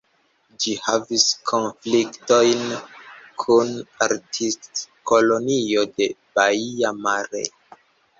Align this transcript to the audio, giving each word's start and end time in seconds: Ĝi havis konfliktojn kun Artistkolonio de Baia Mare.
Ĝi 0.63 0.71
havis 0.83 1.25
konfliktojn 1.49 2.63
kun 3.43 3.69
Artistkolonio 4.07 5.85
de 5.99 6.09
Baia 6.41 6.93
Mare. 7.03 7.43